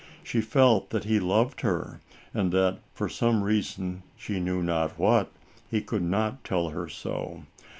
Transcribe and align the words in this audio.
She 0.23 0.41
felt 0.41 0.89
that 0.89 1.03
he 1.03 1.19
loved 1.19 1.61
her 1.61 2.01
and 2.33 2.51
that, 2.53 2.79
for 2.91 3.07
some 3.07 3.43
reason, 3.43 4.01
she 4.17 4.39
knew 4.39 4.63
not 4.63 4.97
what, 4.97 5.31
he 5.69 5.79
could 5.79 6.01
not 6.01 6.43
tell 6.43 6.69
her 6.69 6.89
so. 6.89 7.43